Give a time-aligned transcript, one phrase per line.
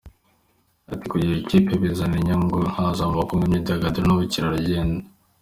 [0.87, 4.99] Yagize ati “Kugira ikipe bizana inyungu nyinshi haba mu bukungu, imyidagaduro n’ubukerarugendo.